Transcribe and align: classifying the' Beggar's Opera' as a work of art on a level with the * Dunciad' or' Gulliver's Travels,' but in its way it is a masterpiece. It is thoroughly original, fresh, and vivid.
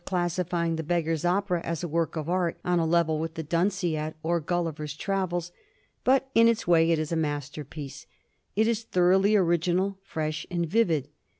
classifying 0.03 0.77
the' 0.77 0.83
Beggar's 0.97 1.23
Opera' 1.23 1.61
as 1.63 1.83
a 1.83 1.87
work 1.87 2.15
of 2.15 2.27
art 2.27 2.57
on 2.65 2.79
a 2.79 2.87
level 2.87 3.19
with 3.19 3.35
the 3.35 3.43
* 3.43 3.43
Dunciad' 3.55 4.15
or' 4.23 4.39
Gulliver's 4.41 4.95
Travels,' 4.95 5.51
but 6.03 6.27
in 6.33 6.47
its 6.47 6.65
way 6.65 6.89
it 6.89 6.97
is 6.97 7.11
a 7.11 7.15
masterpiece. 7.15 8.07
It 8.55 8.67
is 8.67 8.81
thoroughly 8.81 9.35
original, 9.35 9.99
fresh, 10.01 10.47
and 10.49 10.65
vivid. 10.67 11.07